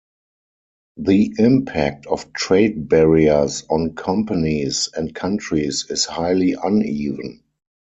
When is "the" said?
0.97-1.35